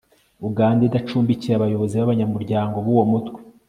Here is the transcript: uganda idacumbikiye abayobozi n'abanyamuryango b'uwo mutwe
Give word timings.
uganda 0.47 0.81
idacumbikiye 0.85 1.53
abayobozi 1.55 1.93
n'abanyamuryango 1.97 2.75
b'uwo 2.85 3.03
mutwe 3.11 3.39